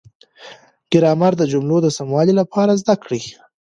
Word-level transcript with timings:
ګرامر 0.91 1.33
د 1.37 1.43
جملو 1.51 1.77
د 1.83 1.87
سموالي 1.97 2.33
لپاره 2.41 2.79
زده 2.81 2.95
کړئ. 3.03 3.21